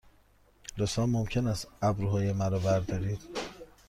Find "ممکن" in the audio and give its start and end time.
1.05-1.47